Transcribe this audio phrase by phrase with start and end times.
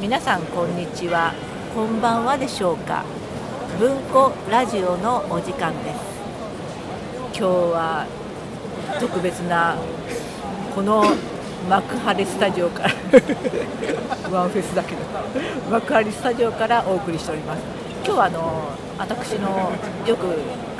[0.00, 1.34] 皆さんこんにちは。
[1.74, 3.04] こんばんはでしょうか。
[3.80, 5.98] 文庫ラジオのお時間です。
[7.32, 8.06] 今日は
[9.00, 9.76] 特別な
[10.72, 11.02] この
[11.68, 12.90] 幕張スタジオから
[14.30, 15.02] ワンフェスだけど
[15.68, 17.62] 幕張スタジオからお送りしております。
[18.04, 19.72] 今日はあの私の
[20.06, 20.26] よく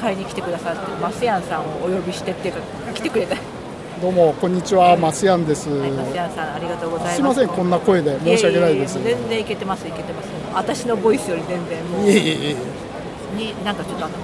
[0.00, 2.60] 買いに来てくださってマスヤンさんをお呼びしてっていうか
[2.94, 3.57] 来てくれた。
[4.00, 5.68] どうもこんにちは、マスヤンです。
[5.68, 7.16] はい、マスヤンさんありがとうございます。
[7.16, 8.96] すみませんこんな声で申し訳ないです。
[8.96, 10.28] いえいえ全然いけてますいけてます。
[10.54, 12.56] 私のボイスより全然もういえいえいえ
[13.36, 14.14] になんかちょっとあの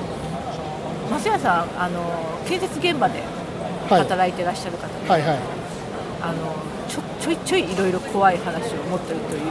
[1.10, 2.00] マスヤンさんあの
[2.46, 3.18] 建設現場で
[3.90, 5.38] はい働いてらっしゃる方で、はいはい。
[6.22, 6.54] あの
[6.88, 9.46] ちょちょいちょいいろいろ怖い話を持ってるというね。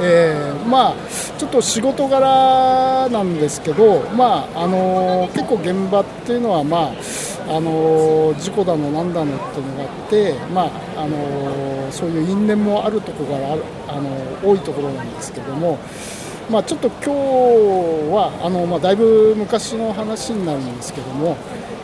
[0.00, 0.94] えーまあ
[1.36, 6.92] ちょっと仕事柄なんですけど、まああの結構現場っていうのはまあ
[7.48, 15.78] あの事故だのなんだのっていうのがあって、まああのそういう因縁もあるところがあるあの多いところなんですけども。
[16.50, 17.10] まあ、ちょっと今日
[18.10, 21.36] はあの、まあ、だいぶ昔の話になるんですけども、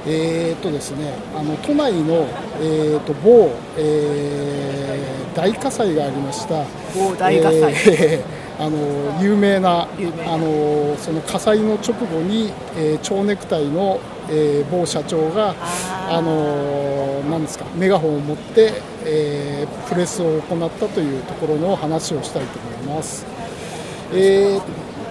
[0.06, 2.26] えーとですね、あの都内の、
[2.62, 8.78] えー、と某、えー大火災がありました某大火災えー あの
[9.20, 13.98] 有名な有名なあのその火災の直後に、えー蝶ネクタイの、
[14.30, 15.54] えー某社長が
[16.08, 18.72] あのなんですかメガホンを持って、
[19.04, 23.26] えープレスを行ったというところの話をしたいと思います。
[24.12, 24.62] えーっ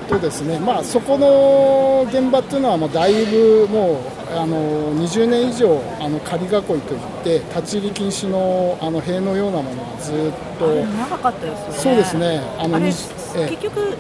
[0.09, 6.81] とですねまあ、そこの現場っていうのは、まあ、だいぶもうあの20年以上あの仮囲いといっ
[7.23, 10.16] て立ち入り禁止のあの塀のようなものがずっ
[10.59, 11.73] と長かったですよね。
[11.78, 13.09] そうですねあのあ結
[13.61, 13.97] 局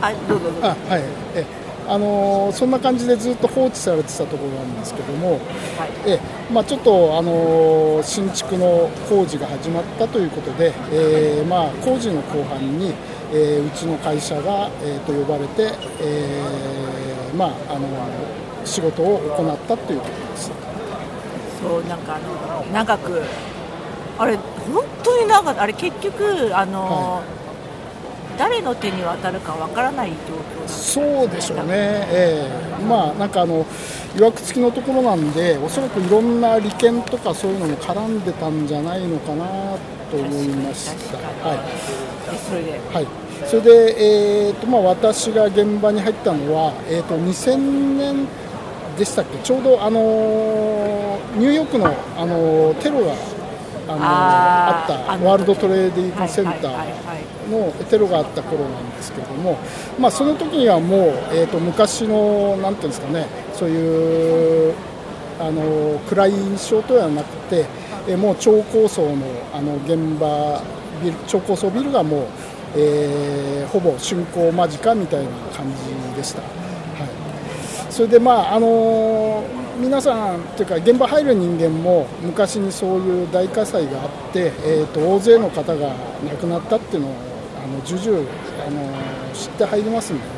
[0.00, 0.58] あどうぞどうぞ。
[0.62, 1.02] あはい
[1.36, 1.44] え
[1.88, 5.38] あのそんな感じでずっと放置されてたところなんですけども、はい。
[6.06, 6.20] え
[6.52, 12.92] まあ、ちょっと、あの新築の工事が始まったということで、えーまあ、工事の後半に、
[13.32, 17.88] えーうちの会社が、えーと呼ばれて、えーまあ、あの
[18.64, 20.50] 仕事を行ったということです。
[21.62, 23.22] そうなんかあの長く
[24.18, 27.22] あれ本当に長あれ結局あの、
[28.38, 30.14] 誰の手に渡るかわからない状
[30.64, 32.48] 況そうでしょうね、え
[32.80, 32.84] え。
[32.84, 33.66] まあなんかあの
[34.16, 39.46] いわくつきのところなんで、おそらくいろんな利権とかそういうのも絡んでたんじゃないのかな
[40.10, 41.18] と思いました。
[41.48, 41.58] はい。
[42.30, 42.80] でそれで？
[42.92, 43.06] はい、
[43.46, 47.56] それで、えーとまあ、私が現場に入ったのは、えー、と2000
[47.98, 48.26] 年
[48.98, 53.14] でしたっけ、ちょうど、あのーニューヨークの、あのーテロが、
[53.94, 59.58] あのーあったワールドトレーディングセンターのテロがあった頃なんですけれども、
[59.98, 61.00] まあ、その時にはもう、
[61.32, 64.74] えー、と昔のなんていうんですかねそういう
[65.40, 67.66] あの暗い印象とはなくて、
[68.08, 70.60] えーもう超高層のあの現場
[71.02, 72.26] ビル超高層ビルがもう、
[72.76, 75.64] えーほぼ竣工間近みたいな感
[76.12, 76.42] じでした。
[76.42, 76.50] はい、
[77.92, 79.42] それでまああの
[79.82, 87.14] 皆さんというか現場入る人間も昔にそういう大火災があって、えー、と大勢の方が亡くなったっていうのを
[87.64, 88.30] あの重々
[88.64, 90.30] あの知って入りますんでね、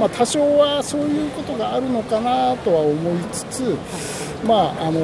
[0.00, 3.76] まあ、多少はそういうことがあるのかなとは思いつつ、
[4.46, 5.00] まあ、あの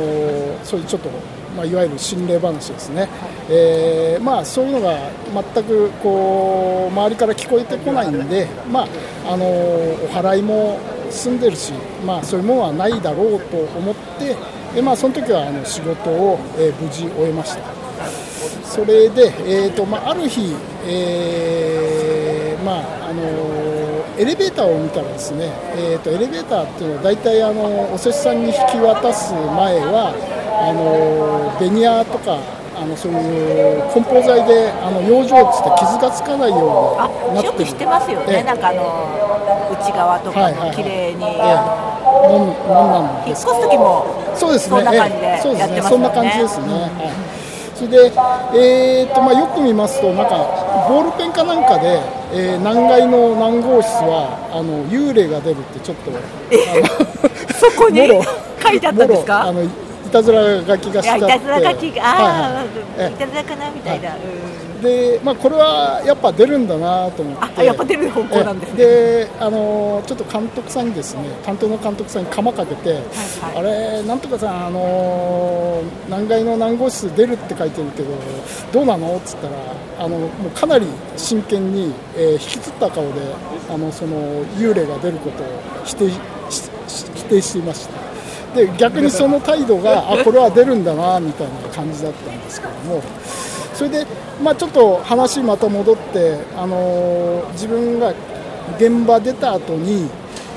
[0.64, 1.10] そういうちょっと、
[1.54, 3.06] まあ、いわゆる心霊話ですね、
[3.50, 4.96] えーまあ、そういうのが
[5.52, 8.88] 全くこう周りから聞こえてこないんで、まあ、
[9.26, 10.80] あのお祓いも
[11.14, 11.72] 済んでるし、
[12.04, 14.36] まあ、そういうものはないだろうと思って、
[14.74, 17.62] でまあ、その時はあの仕事を、えー無事終えました。
[18.64, 20.54] それで、えーとまあ、ある日、
[20.86, 23.22] えーまああの
[24.16, 32.38] エレベーターを見たらですね、えー、とエレベーターっていうのは大体あのお施主さんに引き渡す前はあのベニヤとか
[32.84, 37.64] あのそういう梱包材であの養生っつって傷がつかないよあうになってる。
[37.64, 38.36] よく知ってますよええ。
[38.36, 38.84] ねなんかあの
[39.72, 40.76] 内側とかはいはいはい。
[40.76, 41.40] も綺麗に、ええ。
[41.40, 44.04] あもんもんなんの引っです越す時も
[44.36, 44.76] そうですね。
[44.76, 45.40] そんな感じでええ。
[45.40, 45.64] そうですね。
[45.64, 46.66] やってますそんな感じですね。
[46.68, 46.90] はい。
[47.74, 48.12] それで、
[48.54, 50.36] えーとまあ、よく見ますと、なんか
[50.88, 51.98] ボールペンかなんかで、
[52.32, 56.12] えー何階の何号室はあの幽霊が出るってちょっと、
[57.54, 58.06] そこに
[58.62, 59.42] 書いてあったんですか？
[59.42, 59.68] あのい
[60.14, 63.12] たずら書きがいしてあって、やいたずら書きが、ああ、はいはい。
[63.12, 68.76] いたずらかなみたいな、うんで、まあ、これはやっぱ出るんだなと思って、あやっぱ出る方向なんですね。
[68.76, 73.00] であのちょっと監督さんにですね担当の監督さんに釜かけて、
[73.56, 78.10] あれなんとかさんあの何階の何号室出るって書いてるけど
[78.72, 79.16] どうなの？
[79.16, 79.56] っつったら
[80.00, 80.86] あのもうかなり
[81.16, 83.20] 真剣に、えー引きつった顔で
[83.70, 85.46] あのその幽霊が出ることを
[85.84, 86.16] 否定し
[86.88, 88.03] し否定していました
[88.54, 93.02] で逆にその態度があこれは出るんだなみたいな感じだったんですけども。
[93.74, 94.06] それで
[94.42, 98.14] まあ、ちょっと話また戻って、あの自分が
[98.78, 100.08] 現場出た後に、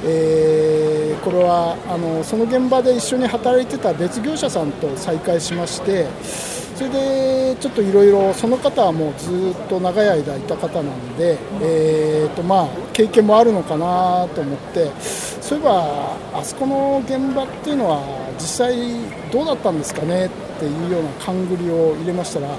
[0.03, 6.07] えー、これはあのその現場で一緒に働いてた別業者さんと再会しまして
[6.77, 17.99] それでちょっといろいろその方はもうずっと長い間いた方なんで、えーとまあ、経験もあるのかなと思ってそういえばあそこの現場っていうのは
[18.37, 18.75] 実際
[19.31, 20.29] どうだったんですかねっ
[20.59, 22.55] ていうような勘繰りを入れましたら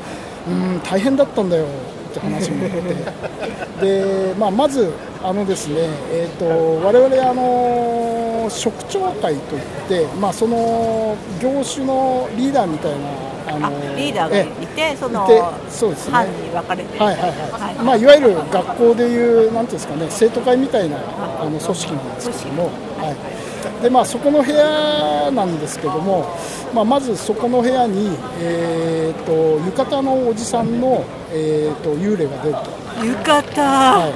[0.48, 1.66] うん大変だったんだよ
[2.10, 3.38] って話になって。
[3.80, 4.92] で、まあ、まず
[5.22, 5.76] あのですね、
[6.10, 6.46] えーと、
[6.86, 15.26] 我々あの職長会といって、まあ、その業種のリーダーみたいなあのリーダーがいてその
[15.68, 16.98] そうです、ね、班に分かれて。
[16.98, 20.98] はいはいはい、はいまあ、いわゆる学校でいうなんていうんですかね生徒会みたいな
[21.40, 22.70] あの組織なんですけども、は
[23.10, 23.48] い。
[23.82, 26.36] でまあ、そこの部屋なんですけども、
[26.74, 29.32] まあ、まずそこの部屋に、えーと、
[29.64, 32.77] 浴衣のおじさんの、えーと、幽霊が出ると。
[33.04, 34.12] 浴衣、は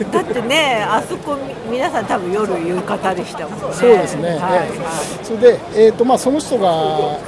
[0.00, 1.36] い、だってね、あそこ、
[1.70, 3.74] 皆さん、多分夜浴衣でしたもんね。
[3.74, 6.68] そうですね、はい、はい、それで、えーとまあ、その人が、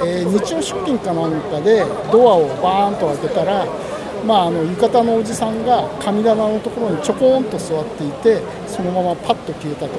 [0.05, 3.65] えー、日曜出勤かなんかで、ドアをバーンと開けたら、
[4.25, 9.91] まあ、あの浴衣のおじさんが神棚のところにちょこんと座っていて、そのままパッと消えたと。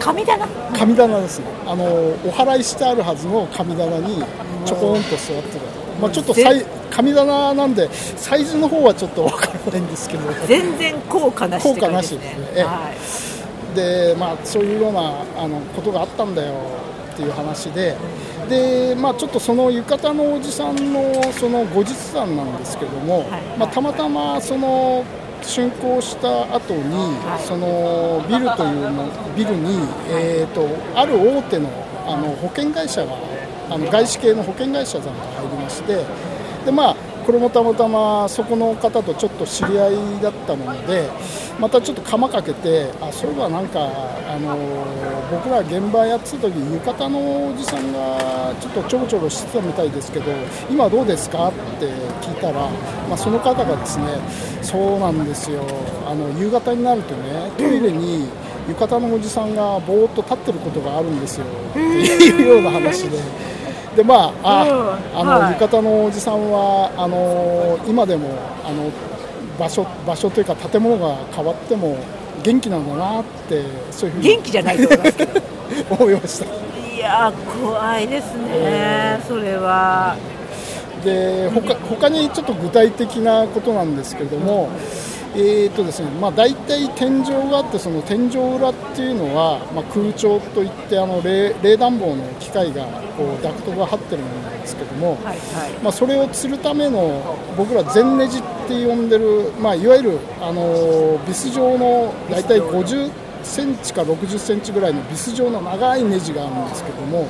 [0.00, 0.48] 神棚？
[0.76, 1.38] 神棚です。
[1.38, 1.84] ねあの
[2.26, 4.24] お祓いしてあるはずの神棚に
[4.64, 5.60] ちょこんと座ってる、
[6.00, 10.22] まあ、ちょっとさい神棚なんでサイズの方はちょっと分からないんですけど。
[10.46, 12.92] 全然効果なし効果なしですね、は
[13.72, 16.52] い、でまあそういうようなあのことがあったんだよ
[17.12, 17.94] っていう話で、
[18.48, 25.04] でまあ、ちょっとその浴衣のおじさんのその後日談なんですけども、はい、まあ、たまたまその
[25.42, 27.16] 竣工した後に、
[27.46, 31.68] そのビルというのビルに、えーと、ある大手の
[32.06, 33.12] あの保険会社が
[33.70, 36.04] あの外資系の保険会社さんが入りまして
[36.64, 41.08] で、まあ、これもたまたまそこの方とちょっと知り合いだったもので
[41.60, 43.80] またちょっと釜かけてあそういえばなんか
[44.28, 44.56] あの
[45.30, 50.32] 僕ら現場やってた時浴衣のおじさんがちょっとちょろちょろしてたみたいですけど
[50.70, 51.86] 今どうですかって
[52.20, 52.68] 聞いたら、
[53.08, 54.06] まあ、その方がですね
[54.62, 55.62] そうなんですよ。
[56.06, 58.28] あの夕方になるとねトイレに
[58.68, 61.46] 浴衣のおじさんがぼーっと立ってることがあるんですよ。
[61.70, 63.18] っていうような話で。
[63.96, 68.30] でまあ、あ、あの、はい、浴衣のおじさんはあの今でも
[68.64, 68.90] あの
[69.58, 71.98] 場所場所というか建物が変わっても
[72.42, 75.42] 元気なんだなってそういうふうに元気じゃないと思いますけど。
[75.90, 76.44] 思いました。
[76.44, 80.16] いや怖いですね、えー、それは。
[81.04, 84.70] で他他にちょっと具体的なことなんですけれども、
[85.34, 92.84] えーとですねまあ、大体天井があってその天井裏っていうのは、まあ、空調といってあの冷冷暖房の機械が
[93.16, 103.10] こうダクトが張ってるものなんですけども、はいはい、まあ、それを吊るための僕ら全ネジって呼んでる、まあ、いわゆるあのビス状の大体50
[103.42, 107.28] センチか60センチぐらいのビス状の長いネジがあるんですけども、はい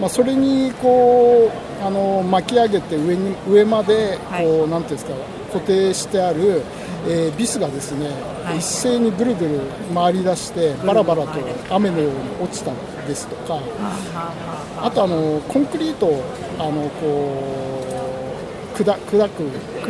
[0.00, 5.12] まあ、それにこうあの巻き上げて上に上までこう、なんていうんですか
[5.52, 6.62] 固定してある
[7.06, 8.08] えー、ビスがですね、
[8.44, 9.60] はい、一斉にぐるぐる
[9.94, 11.30] 回り出してバラバラと
[11.70, 12.72] 雨のように落ちた
[13.06, 13.60] ですとか、
[14.78, 16.22] あとあのコンクリートを
[16.58, 17.84] あのこ
[18.74, 19.42] う砕砕く、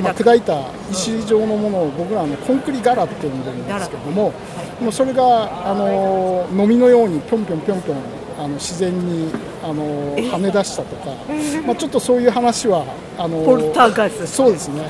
[0.02, 4.32] まあ、砕いた石状のものを僕らのコンクリ柄って呼んでるんですけども、
[4.80, 7.98] もうそれがあののみのようにぴょんぴょんぴょんぴょん
[8.38, 9.30] あの自然に
[9.62, 11.14] あの跳ね出したとか、
[11.64, 12.84] まあ、ちょっとそういう話は
[13.16, 13.44] あの
[14.26, 14.82] そうですね。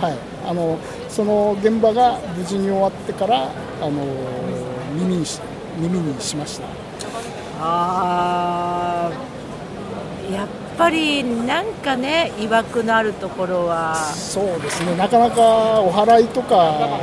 [0.00, 0.32] はい。
[0.44, 0.78] あの
[1.12, 3.50] その現場が無事に終わってから
[3.82, 3.90] あの
[4.94, 5.40] 耳にし
[5.78, 6.66] 耳にしました。
[7.60, 9.12] あ
[10.32, 13.94] やっぱりなんかねいわくのあるところは。
[14.14, 14.96] そうですね。
[14.96, 16.98] なかなかお祓いとか、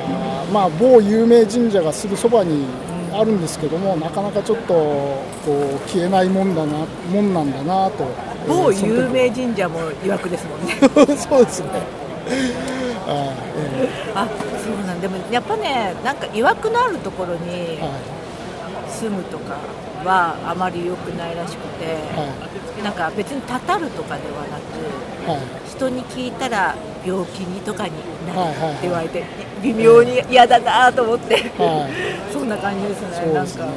[0.52, 2.66] まあ、某有名神社がすぐそばに
[3.14, 8.08] あるんですけども、なかなかちょっとこう消えないもんだなもんなんだなと。
[8.48, 10.76] 某有名神社もいわくですもんね。
[11.16, 12.79] そうですね
[13.10, 14.28] あ
[14.64, 17.80] そうなんでもやっぱねなんか曰くのあるところに
[18.88, 19.58] 住むとか
[20.04, 26.76] はあまり良くないらしくて、はい、なんか別にたたるとかではなく、はい、人に聞いたら
[27.06, 27.94] 病気にとかに
[28.28, 29.24] なるって言われて、
[29.64, 31.94] 微妙に嫌だなと思って、はい、
[32.32, 33.70] そんな感じですね、なんか、ちょっと。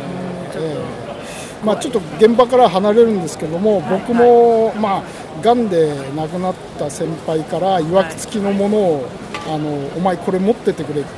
[0.59, 1.12] えー
[1.65, 5.03] まあ、ちょっと現場から離れるんですけども、僕も、まあ、
[5.43, 9.07] がんで亡くなった先輩からいわくつきのものを、
[9.49, 11.11] あのお前これ持っててくれって、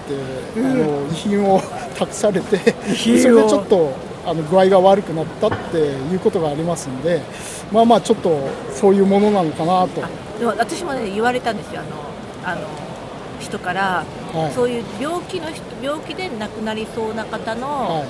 [0.57, 1.61] あの遺品を
[1.97, 2.59] 託されて
[2.97, 3.93] それでちょっと
[4.27, 7.21] あの具合が悪くなったっていうことがありますんで
[7.71, 10.03] まあまあちょっとそういうものなのかなと。
[10.39, 11.83] でも私もね言われたんですよ
[12.43, 12.67] あのあの
[13.41, 14.53] 人から、はい。
[14.53, 18.05] そういう病気の人病気で亡くなりそうな方の,、はい。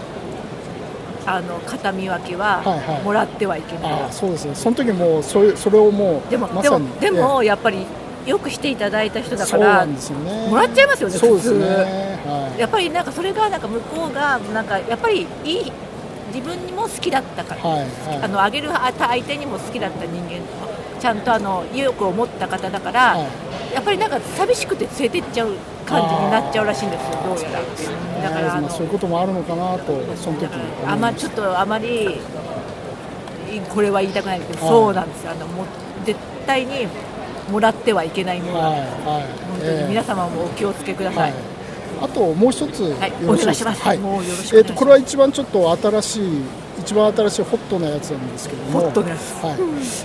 [1.27, 3.03] あの形見分けははいはい。
[3.03, 4.55] もらってはいけない、ああそうですね。
[4.55, 7.85] その時もうそれそれをもうでもでもでもやっぱり
[8.27, 9.97] よくしていただいた人ええだからね。
[10.49, 11.55] もらっちゃいますよね普通。
[11.55, 12.61] はい。
[12.61, 15.73] やっぱりなんかそれがなんか向こうがなんかやっぱりいい
[16.35, 17.89] 自分にも好きだったから、はいはい。
[18.23, 20.41] あのあげる相手にも好きだった人間
[21.01, 23.75] ちゃんとあの意欲を持った方だから、はい。
[23.75, 25.53] やっぱりなんか寂しくて連れてっちゃう
[25.85, 30.49] 感じになっちゃうらしいんですよどうやらだからあのまあそういうこともあるのかなとその時
[30.87, 32.21] あんまちょっとあまり
[33.69, 34.69] これは言いたくないけど、はい。
[34.69, 35.33] そうなんですよ。
[35.33, 35.67] あのもう
[36.05, 36.87] 絶対に
[37.51, 38.59] もらってはいけないもの。
[38.59, 38.89] だ、はいはい。
[39.49, 39.89] 本当にええ。
[39.89, 41.31] 皆様もお気をつけくださ、はい。
[41.31, 41.35] い
[42.03, 43.83] あともう一つ、はいよろしいですかお願いします。
[43.83, 43.99] はい。
[43.99, 44.57] もうよろしくお願いします。
[44.57, 46.41] えーとこれは一番ちょっと新しい
[46.85, 48.81] 一番新しいホットなやつなんですけども。
[48.81, 49.33] ホットなやつ。
[49.43, 49.55] はい。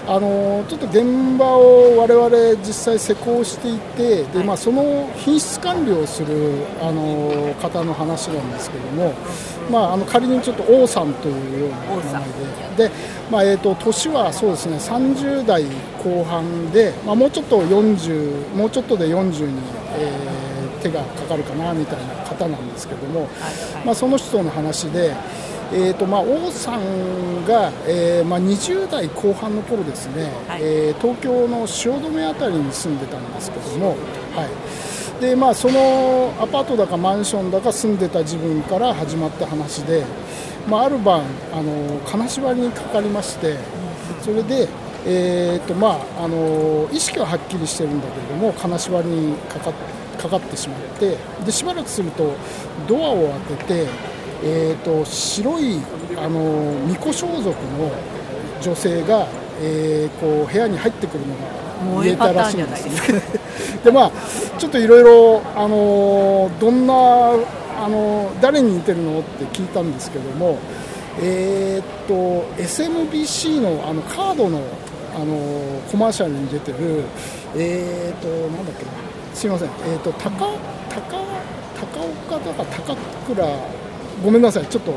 [0.07, 9.13] あのーちょっと現場を我々実際施工していてで、まあ、その品質管理をする、あのー方の話なんですけども、
[9.69, 11.77] まあ、あの仮にちょっと王さんというような
[12.13, 12.29] 名前
[12.77, 12.89] で。
[12.89, 12.91] で、
[13.29, 15.65] まあえー、と年はそうですね30代
[16.03, 19.59] 後半で、まあ、もうちょっと40もうちょっとで40に、
[19.97, 23.27] えー手がかかるかなみたいな方なんですけども、
[23.85, 25.13] まあ、その人の話で、
[25.71, 30.61] えーとまあ、王さんが、えーまあ、20代後半の頃ですね、はい。
[30.63, 33.89] えー東京の汐留あたりに住んでたんですけども、
[34.35, 35.21] はい。
[35.21, 40.05] でまあ、そのアパートだかマンションだか住んでた自分から始まった話で、
[40.67, 43.57] まあ、ある晩あの金縛りにかかりまして
[44.21, 44.69] それで、
[45.05, 49.73] えーとまあ、あの意識ははっきりしてるんだけれども金縛りにかか
[50.17, 52.33] かかってしまってでしばらくすると
[52.87, 53.87] ドアを開けて、
[54.43, 55.79] えー、と白い
[56.17, 57.91] あの巫女装束の
[58.61, 59.27] 女性が、
[59.61, 61.35] えーこう部屋に入ってくるの
[61.95, 63.21] が見えたらしいんですね。
[63.83, 64.11] でまあ
[64.57, 70.57] ちょっといろいろあのどんなあの誰に似てるのって聞いたんですけども、
[71.21, 74.61] えーっと SMBC のあのカードの
[75.15, 76.77] あのコマーシャルに出てる
[77.55, 78.91] えーっとなんだっけな。
[79.33, 79.69] すいません。
[79.69, 80.49] えーっと高高
[81.79, 82.95] 高岡だか高
[83.33, 83.45] 倉
[84.23, 84.65] ごめんなさい。
[84.67, 84.93] ちょっと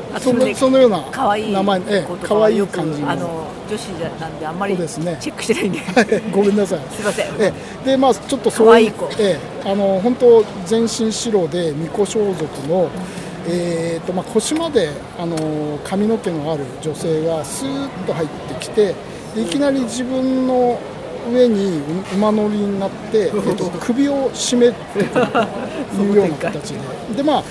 [0.55, 3.11] そのような可愛い名前ええ可愛い感じの。
[3.11, 3.87] あの女子
[4.21, 5.19] なんであんまりチそうですね。
[5.21, 6.81] ェックしてないんで、ごめんなさい。
[6.95, 7.27] すいません。
[7.39, 7.53] え
[7.85, 7.91] え。
[7.91, 9.09] でまあちょっとそうい子。
[9.19, 9.71] ええ。
[9.71, 12.89] あの本当全身白で巫女装束の、
[13.49, 18.95] えーとまあ腰まであの髪の毛のある女性がスーッと入ってきて
[19.35, 20.79] でいきなり自分の
[21.33, 21.81] 上に
[22.15, 24.99] 馬乗りになって、えっと首を絞めると
[26.03, 26.81] いうような形で。
[27.17, 27.45] でまあ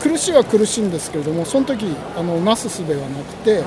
[0.00, 1.86] 苦しいは苦しいんですけれどもその時
[2.16, 3.64] あのなすすべはなくて、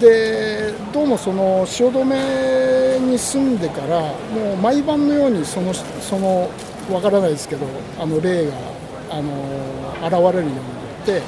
[0.00, 6.50] でどうもその汐留に住んでからもう毎晩のようにそのその
[6.90, 7.66] わからないですけど
[7.98, 8.52] あの霊が
[9.10, 9.32] あの
[10.02, 10.60] 現れるようにな
[11.02, 11.22] って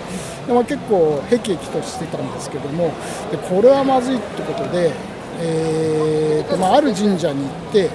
[0.46, 2.92] で、まあ、結構へきへきとしてたんですけども
[3.30, 4.92] でこれはまずいってことで、
[5.40, 7.90] えーとまあ、ある神社に行って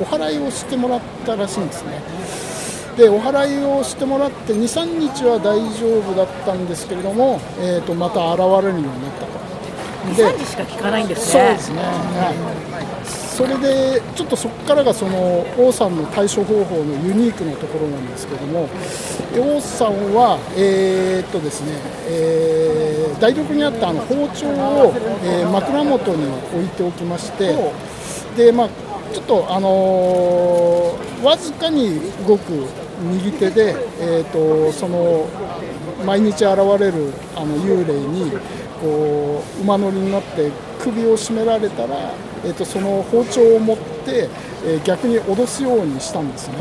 [0.00, 2.00] お祓いをしてもらったらしいんですね。
[2.98, 9.38] でお祓いをしてもらって23日は大丈夫だったんですけれども、えー、とまた現れるようになったと。
[10.08, 11.40] 2、3時しか聞かないんですね。
[11.40, 18.68] そうですね、はい、それでちょっとそこからがその王さんの対処方法のユニークなところなんですけども
[19.32, 21.78] で王さんは、えーっとですね
[22.08, 24.92] えー台所にあったあの包丁を、
[25.24, 27.54] えー枕元に置いておきまして
[28.36, 28.68] で、まあ、
[29.12, 35.26] ちょっと、あのーわずかに動く右手で、えー、とその
[36.04, 38.32] 毎日現れるあの幽霊に
[38.80, 40.50] こう馬乗りになって
[40.80, 42.12] 首を絞められたら、
[42.44, 44.28] えー、とその包丁を持って、
[44.64, 46.56] えー逆に脅すようにしたんですね。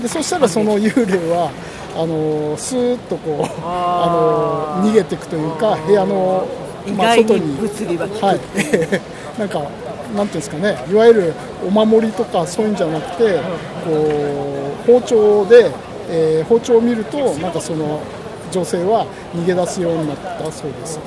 [0.00, 1.50] でそしたらその幽霊は
[1.94, 6.46] あのスーッとこうあの逃げていくというか部屋の、
[6.86, 8.40] 意まあ、外にはい、
[9.38, 9.68] なんか、
[10.16, 11.34] なんていうんですかね、いわゆる
[11.66, 13.40] お守りとかそういうんじゃなくて、
[13.84, 15.70] こう包丁で、
[16.10, 18.00] えー包丁を見ると、なんかその
[18.50, 20.98] 女性は逃げ出すようになったそうです。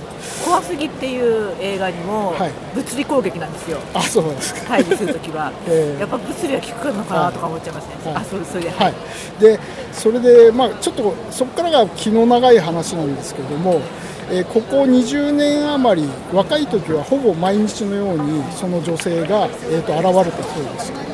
[0.45, 3.79] 怖すぎっていう映画にもはい物理攻撃なんですよ。
[3.93, 4.61] あ、そうですか。
[4.67, 7.91] 会議するときは、 ええやっぱ物理は効くのかなとか思っちゃいますね。
[8.05, 8.93] はいあ、それそれで、はい、
[9.39, 9.59] で
[9.91, 13.81] それで、まあ、ちょっとそこからが気の長い話なんですけれども、
[14.29, 21.11] えここ20年余り若い時はほぼ毎日のようにその女性が、えー、と現れたそうです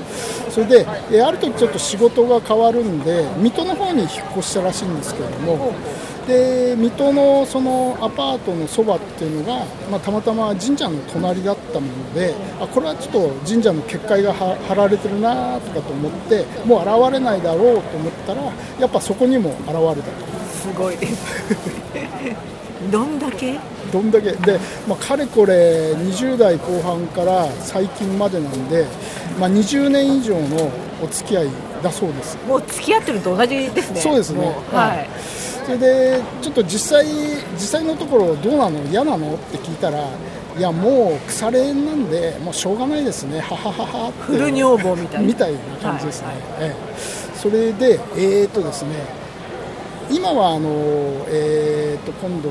[0.51, 5.73] それで、えある時ちょっと仕事が変わるんで水戸の方に引っ越したらしいんですけれども
[6.27, 18.41] で水戸のそのアパートのそばっていうのが、まあ、たまたま神社の隣だったものであこれはちょっと神社の結界が張られてるなとかと思ってもう現れないだろうと思ったら
[18.79, 20.27] やっぱそこにも現れたと。
[20.57, 20.97] すごい
[22.91, 23.59] どんだけ？
[23.91, 24.31] どんだけ？
[24.31, 28.85] で、まあ、かれこれ20代後半から最近までなんで、
[29.39, 31.49] まあ、20年以上のお付き合い
[31.83, 32.37] だそうです。
[32.47, 34.01] もう付き合ってると同じですね。
[34.01, 34.45] そうですね。
[34.71, 35.07] ははい。
[35.65, 37.05] それでちょっと実際
[37.53, 38.83] 実際のところどうなの？
[38.89, 39.35] 嫌なの？
[39.35, 40.07] って聞いたら
[40.57, 43.41] いやもう腐れ縁なんでもうしょうがないですね。
[43.41, 45.27] ははははフル女房みたいな。
[45.27, 47.37] みたいな感じですね、はいええ。
[47.37, 48.91] それでえー、っとですね。
[50.09, 50.69] 今はあの
[51.27, 52.49] えー、っと今度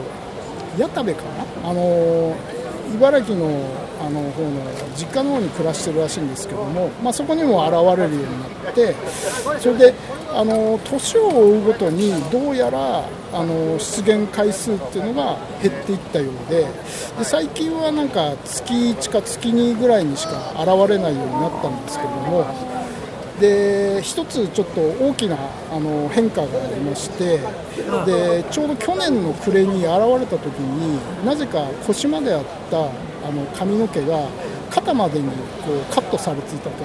[0.78, 1.22] 矢田部か
[1.62, 1.70] な？
[1.70, 2.34] あの
[2.94, 3.46] 茨城の
[4.00, 4.50] あの方の
[4.94, 8.94] 実家の方に暮らしてるらしいんですけども、まあ、そこにも現れるようになって
[9.58, 9.94] それで
[10.32, 16.60] あの年を追うごとにどうやらあの出現回数っていうのが減っていったようで
[17.18, 22.75] で最近はなんか月1か月2ぐらいにしか現れないようになったんですけども
[23.40, 25.36] で一つちょっと大きな
[25.70, 27.38] あの変化がありまして
[28.06, 29.86] でちょうど去年の暮れに現
[30.20, 32.82] れた時になぜか腰まであったあ
[33.30, 34.26] の髪の毛が
[34.70, 35.34] 肩までにこ
[35.74, 36.76] うカットされていたと。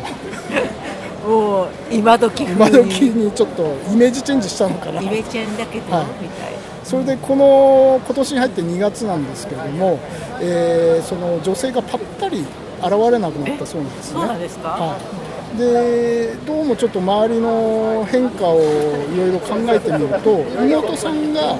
[1.91, 4.99] 今時風今に時にちょっとイメージチェンジしたのかな。
[5.01, 6.05] イメチェンだけど、はい。
[6.19, 6.51] みたい
[6.83, 9.99] それでこの今年に入って2月なんですけれども、
[10.41, 12.39] えーその女性がぱったり
[12.81, 14.19] 現れなくなったそうなんですね。
[14.19, 14.69] そうなんですか？
[14.69, 15.20] はい、
[15.57, 21.55] でどうもちょっと周りの変化をいろいろ考えてみると妹さんが、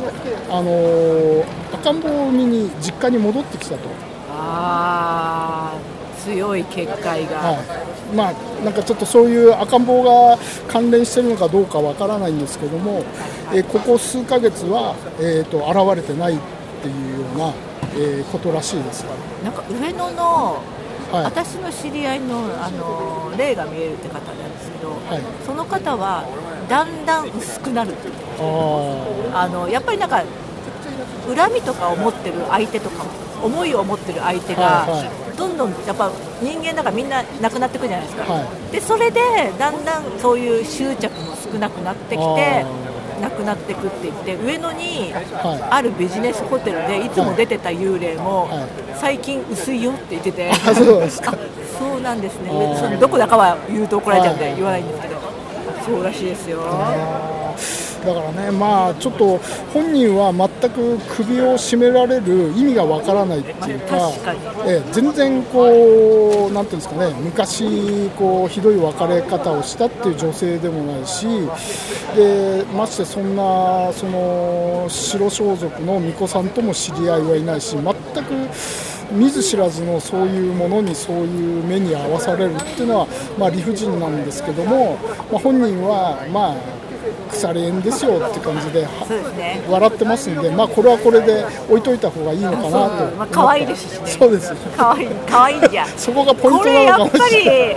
[0.50, 3.90] あのー赤ん坊を産みに実家に戻ってきたと、
[4.30, 8.16] ああ強い結界が、はい。
[8.16, 8.34] まあ、
[8.64, 13.04] なんかちょっとそういう赤ん坊が関連してるのかどうかわからないんですけども、
[13.54, 16.40] えーここ数ヶ月は、えー、と現れてないっ
[16.84, 17.54] ていうような、
[17.96, 19.06] えーことらしいです。
[19.44, 20.62] なんか上野の
[21.12, 21.24] はい。
[21.26, 25.22] 私の知り合いのあの霊が見えるって方なんですけど、はい。
[25.46, 26.26] その方は
[26.70, 28.08] だんだん薄くなるって
[28.40, 30.24] ああのやっぱりなんか
[31.28, 33.06] 恨みとかを持ってる相手とか
[33.44, 39.20] 思いを持ってる相手が、はいはどんどんやっぱ人間だからみんな亡くなっていくじゃないですか、はでそれで
[39.58, 42.66] だんだんそういう執着も少なくなってきてあ
[43.22, 47.10] なくなっていくって言って上野にはあるビジネスホテルでい。
[47.10, 48.68] つも出てた幽霊もはい。
[49.00, 51.32] 最近薄いよって言ってて、 あそうですか。
[51.32, 51.36] あ
[51.80, 52.50] そうなんですね。
[52.78, 55.22] そのどこだかは言うと怒られちゃうんはいで言わないんですけど。
[55.86, 56.60] そうらしいですよ
[58.06, 59.38] だからね、まあ、ちょっと
[59.74, 64.12] 本人は全く首を絞められる意味がわからないっていうか、
[64.66, 71.28] ええ全然こう、なんていうんですかね、昔こう、ひどい別れ方をしたっていう女性でもないし、
[72.16, 77.94] でましてそんなその白装束の巫女さんとも知り合いはいないし、全く
[79.12, 84.98] 見ず知らずのそういうものにそういう目に遭わされるっていうのは、まあ、理不尽なんですけども、
[85.32, 86.56] まあ、本人は、まあ、
[87.32, 88.82] 腐れ縁ですよって感じで
[89.38, 89.62] ね。
[89.68, 93.16] 笑ってますんで、まあ、これはこれで置いといた方がいいのかなと。
[93.16, 94.08] まあ可愛いですしね。
[94.08, 94.54] そうです。
[94.78, 95.88] 可愛い可愛いじゃん。
[95.98, 97.76] そこがポイントこれやっぱなのかもしれない。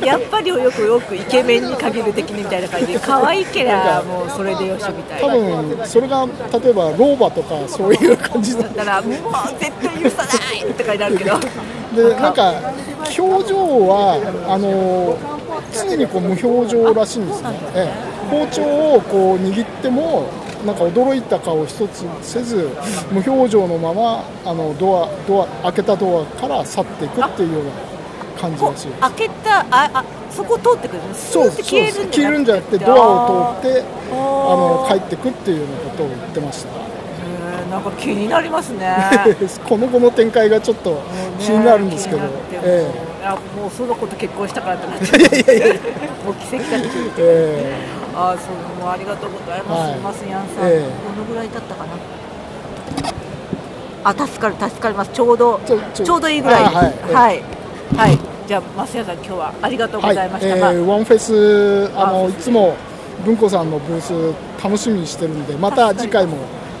[0.00, 9.14] りやっぱりよくよくイケメンに限る的にみたいな感じで可愛いけりゃもうそれでよしみたい多な分それが例えば老婆とかそういう感じでだからもう
[9.58, 11.36] 絶対許さないとかになるけど。
[11.94, 12.52] でなんか
[13.18, 13.56] 表情
[13.86, 15.16] はあの
[15.72, 18.62] 常にこう無表情らしいんですね、ええ包丁
[18.94, 20.28] をこう握っても
[20.64, 22.70] なんか驚いた顔一つせず
[23.12, 27.70] 無表情のままあのドアドア開けたドアから去っていくっていうような
[28.40, 36.86] 感じこらしいです開けたああそこ通ってくるそうです消えるんじゃ消えるんじゃなくてドアを通ってあの帰ってくっていうようなことを言ってました。
[37.70, 38.96] なんか気になりますね。
[39.68, 41.00] この後の展開がちょっと
[41.38, 45.80] 気になるんですけど、気になってえいやもうその子と結婚したからってなって
[46.24, 47.14] もう奇跡だって聞いて。
[47.18, 51.92] ええああそうもうありがとうございます、はいマスヤンさん、ええどのぐらい経ったかな。
[54.04, 55.10] あ助かる助かります。
[55.12, 55.60] ちょうど
[55.92, 56.64] ちょうどいいぐらい。
[56.64, 56.92] ですあはい。
[57.12, 57.42] はい、
[57.96, 58.18] はい。
[58.46, 62.76] じゃあマスヤンさん今日はありがとうごはいざいました、えまあーワンフェスあのいつも
[63.24, 64.12] 文子さんのブース
[64.62, 66.36] 楽しみにしてるんでまた次回も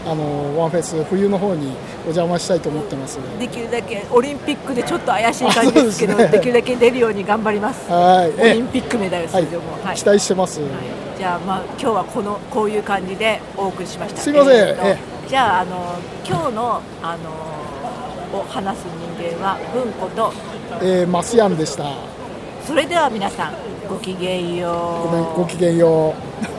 [0.06, 1.72] あのワンフェス冬の方に
[2.04, 3.18] お邪魔したいと思ってます。
[3.40, 6.28] できるだけオリンピックでちょっと怪しい感じですけどね。
[6.28, 7.90] できるだけ出るように頑張ります。
[7.90, 8.30] はい。
[8.30, 9.42] オリえンピックメダルはい。
[9.44, 9.96] 出場も、はい。
[9.96, 14.20] 期待してます、はいじゃあまあ今日はこのこういう感じでお送りしました。
[14.20, 14.52] すいません。
[14.52, 14.98] ええ
[15.28, 18.84] じゃああの今日のあのを話す
[19.18, 20.32] 人間は文子と
[20.82, 21.84] えーマスヤンでした。
[22.66, 23.54] それでは皆さん
[23.88, 25.08] ごきげんよう。
[25.08, 26.55] ごめんごきげんよう